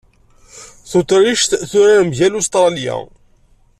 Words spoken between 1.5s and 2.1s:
turar